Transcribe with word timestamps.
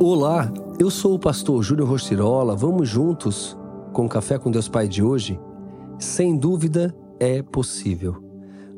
Olá, 0.00 0.52
eu 0.76 0.90
sou 0.90 1.14
o 1.14 1.18
pastor 1.20 1.62
Júlio 1.62 1.86
Rostirola. 1.86 2.56
Vamos 2.56 2.88
juntos 2.88 3.56
com 3.92 4.06
o 4.06 4.08
Café 4.08 4.36
com 4.36 4.50
Deus 4.50 4.68
Pai 4.68 4.88
de 4.88 5.04
hoje? 5.04 5.38
Sem 6.00 6.36
dúvida, 6.36 6.92
é 7.20 7.40
possível. 7.42 8.16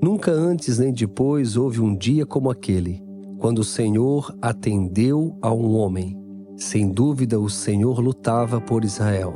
Nunca 0.01 0.31
antes 0.31 0.79
nem 0.79 0.93
depois 0.93 1.57
houve 1.57 1.81
um 1.81 1.97
dia 1.97 2.27
como 2.27 2.51
aquele, 2.51 3.03
quando 3.39 3.61
o 3.61 3.65
Senhor 3.65 4.37
atendeu 4.43 5.39
a 5.41 5.51
um 5.51 5.75
homem. 5.77 6.21
Sem 6.55 6.93
dúvida, 6.93 7.41
o 7.41 7.49
Senhor 7.49 7.99
lutava 7.99 8.61
por 8.61 8.85
Israel. 8.85 9.35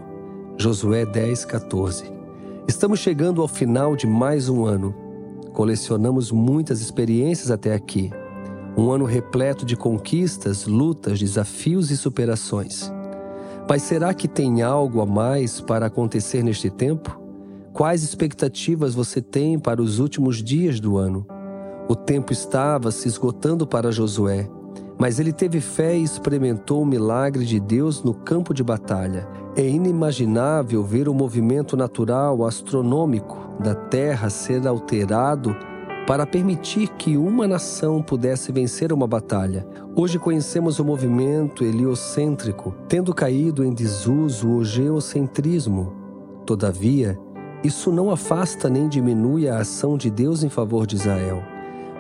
Josué 0.59 1.07
10, 1.07 1.47
14. 1.47 2.05
Estamos 2.69 3.01
chegando 3.01 3.41
ao 3.41 3.49
final 3.49 3.97
de 3.97 4.07
mais 4.07 4.51
um 4.51 4.67
ano. 4.67 4.95
Colecionamos 5.55 6.31
muitas 6.31 6.83
experiências 6.83 7.51
até 7.51 7.73
aqui. 7.73 8.11
Um 8.77 8.91
ano 8.91 9.05
repleto 9.05 9.64
de 9.64 9.77
conquistas, 9.77 10.67
lutas, 10.67 11.18
desafios 11.18 11.90
e 11.90 11.96
superações. 11.96 12.93
Mas 13.68 13.82
será 13.82 14.12
que 14.14 14.26
tem 14.26 14.62
algo 14.62 15.00
a 15.00 15.07
mais 15.07 15.61
para 15.61 15.86
acontecer 15.86 16.43
neste 16.43 16.71
tempo? 16.71 17.21
Quais 17.72 18.03
expectativas 18.03 18.95
você 18.95 19.21
tem 19.21 19.59
para 19.59 19.81
os 19.81 19.98
últimos 19.98 20.43
dias 20.43 20.81
do 20.81 20.98
ano? 20.98 21.26
O 21.89 21.95
tempo 21.95 22.32
estava 22.32 22.90
se 22.90 23.09
esgotando 23.09 23.67
para 23.67 23.93
Josué, 23.93 24.48
mas 24.98 25.18
ele 25.18 25.32
teve 25.32 25.61
fé 25.61 25.96
e 25.96 26.03
experimentou 26.03 26.82
o 26.82 26.87
milagre 26.87 27.45
de 27.45 27.59
Deus 27.59 28.03
no 28.03 28.12
campo 28.12 28.53
de 28.53 28.62
batalha. 28.62 29.26
É 29.57 29.67
inimaginável 29.68 30.84
ver 30.84 31.09
o 31.09 31.14
movimento 31.14 31.76
natural 31.76 32.45
astronômico 32.45 33.39
da 33.59 33.75
Terra 33.75 34.31
ser 34.31 34.67
alterado 34.67 35.56
para 36.11 36.27
permitir 36.27 36.89
que 36.98 37.17
uma 37.17 37.47
nação 37.47 38.03
pudesse 38.03 38.51
vencer 38.51 38.92
uma 38.92 39.06
batalha. 39.06 39.64
Hoje 39.95 40.19
conhecemos 40.19 40.81
o 40.81 40.84
movimento 40.84 41.64
heliocêntrico, 41.64 42.75
tendo 42.89 43.15
caído 43.15 43.65
em 43.65 43.73
desuso 43.73 44.49
o 44.49 44.65
geocentrismo. 44.65 45.93
Todavia, 46.45 47.17
isso 47.62 47.93
não 47.93 48.11
afasta 48.11 48.69
nem 48.69 48.89
diminui 48.89 49.49
a 49.49 49.59
ação 49.59 49.97
de 49.97 50.11
Deus 50.11 50.43
em 50.43 50.49
favor 50.49 50.84
de 50.84 50.97
Israel. 50.97 51.45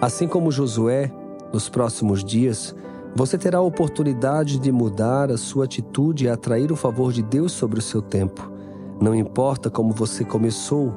Assim 0.00 0.26
como 0.26 0.50
Josué, 0.50 1.12
nos 1.52 1.68
próximos 1.68 2.24
dias, 2.24 2.74
você 3.14 3.38
terá 3.38 3.58
a 3.58 3.62
oportunidade 3.62 4.58
de 4.58 4.72
mudar 4.72 5.30
a 5.30 5.38
sua 5.38 5.66
atitude 5.66 6.24
e 6.24 6.28
atrair 6.28 6.72
o 6.72 6.76
favor 6.76 7.12
de 7.12 7.22
Deus 7.22 7.52
sobre 7.52 7.78
o 7.78 7.82
seu 7.82 8.02
tempo. 8.02 8.50
Não 9.00 9.14
importa 9.14 9.70
como 9.70 9.92
você 9.92 10.24
começou, 10.24 10.92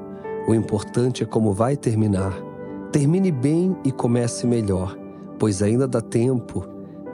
o 0.47 0.55
importante 0.55 1.21
é 1.21 1.27
como 1.27 1.53
vai 1.53 1.77
terminar. 1.77 2.52
Termine 2.93 3.31
bem 3.31 3.75
e 3.83 3.91
comece 3.91 4.45
melhor, 4.45 4.95
pois 5.39 5.63
ainda 5.63 5.87
dá 5.87 5.99
tempo 5.99 6.63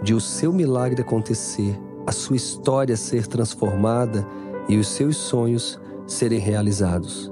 de 0.04 0.14
o 0.14 0.20
seu 0.20 0.52
milagre 0.52 1.02
acontecer, 1.02 1.80
a 2.06 2.12
sua 2.12 2.36
história 2.36 2.98
ser 2.98 3.26
transformada 3.26 4.28
e 4.68 4.76
os 4.76 4.90
seus 4.90 5.16
sonhos 5.16 5.80
serem 6.06 6.38
realizados. 6.38 7.32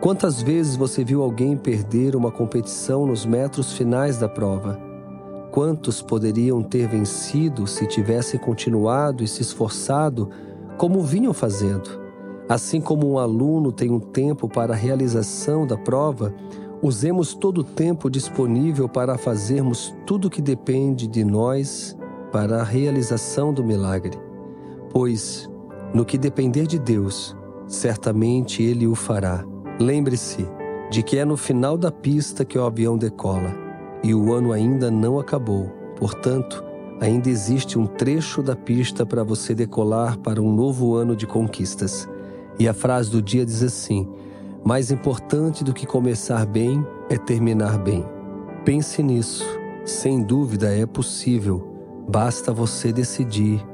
Quantas 0.00 0.42
vezes 0.42 0.74
você 0.74 1.04
viu 1.04 1.22
alguém 1.22 1.56
perder 1.56 2.16
uma 2.16 2.32
competição 2.32 3.06
nos 3.06 3.24
metros 3.24 3.74
finais 3.74 4.18
da 4.18 4.28
prova? 4.28 4.76
Quantos 5.52 6.02
poderiam 6.02 6.64
ter 6.64 6.88
vencido 6.88 7.64
se 7.64 7.86
tivessem 7.86 8.40
continuado 8.40 9.22
e 9.22 9.28
se 9.28 9.40
esforçado 9.40 10.30
como 10.76 11.00
vinham 11.00 11.32
fazendo? 11.32 12.02
Assim 12.48 12.80
como 12.80 13.08
um 13.08 13.18
aluno 13.18 13.70
tem 13.70 13.92
um 13.92 14.00
tempo 14.00 14.48
para 14.48 14.74
a 14.74 14.76
realização 14.76 15.64
da 15.64 15.78
prova, 15.78 16.34
Usemos 16.84 17.32
todo 17.32 17.62
o 17.62 17.64
tempo 17.64 18.10
disponível 18.10 18.86
para 18.86 19.16
fazermos 19.16 19.96
tudo 20.04 20.28
o 20.28 20.30
que 20.30 20.42
depende 20.42 21.06
de 21.06 21.24
nós 21.24 21.96
para 22.30 22.60
a 22.60 22.62
realização 22.62 23.54
do 23.54 23.64
milagre. 23.64 24.18
Pois, 24.92 25.48
no 25.94 26.04
que 26.04 26.18
depender 26.18 26.66
de 26.66 26.78
Deus, 26.78 27.34
certamente 27.66 28.62
Ele 28.62 28.86
o 28.86 28.94
fará. 28.94 29.46
Lembre-se 29.80 30.46
de 30.90 31.02
que 31.02 31.16
é 31.16 31.24
no 31.24 31.38
final 31.38 31.78
da 31.78 31.90
pista 31.90 32.44
que 32.44 32.58
o 32.58 32.66
avião 32.66 32.98
decola 32.98 33.54
e 34.02 34.14
o 34.14 34.34
ano 34.34 34.52
ainda 34.52 34.90
não 34.90 35.18
acabou. 35.18 35.72
Portanto, 35.96 36.62
ainda 37.00 37.30
existe 37.30 37.78
um 37.78 37.86
trecho 37.86 38.42
da 38.42 38.54
pista 38.54 39.06
para 39.06 39.24
você 39.24 39.54
decolar 39.54 40.18
para 40.18 40.42
um 40.42 40.54
novo 40.54 40.94
ano 40.96 41.16
de 41.16 41.26
conquistas. 41.26 42.06
E 42.58 42.68
a 42.68 42.74
frase 42.74 43.10
do 43.10 43.22
dia 43.22 43.46
diz 43.46 43.62
assim: 43.62 44.06
mais 44.64 44.90
importante 44.90 45.62
do 45.62 45.74
que 45.74 45.86
começar 45.86 46.46
bem 46.46 46.84
é 47.10 47.18
terminar 47.18 47.78
bem. 47.78 48.04
Pense 48.64 49.02
nisso. 49.02 49.44
Sem 49.84 50.22
dúvida 50.22 50.74
é 50.74 50.86
possível. 50.86 52.04
Basta 52.08 52.52
você 52.52 52.90
decidir 52.90 53.64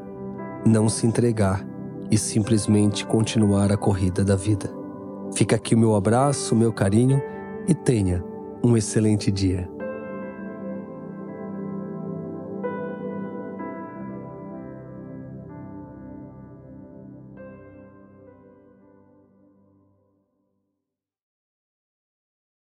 não 0.67 0.89
se 0.89 1.07
entregar 1.07 1.65
e 2.11 2.19
simplesmente 2.19 3.07
continuar 3.07 3.71
a 3.71 3.77
corrida 3.77 4.25
da 4.25 4.35
vida. 4.35 4.71
Fica 5.33 5.57
aqui 5.57 5.77
o 5.77 5.79
meu 5.79 5.95
abraço, 5.95 6.57
meu 6.57 6.73
carinho 6.73 7.23
e 7.69 7.75
tenha 7.75 8.25
um 8.63 8.77
excelente 8.77 9.31
dia. 9.31 9.80